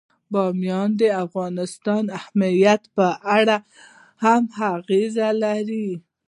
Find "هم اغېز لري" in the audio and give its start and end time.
4.23-5.89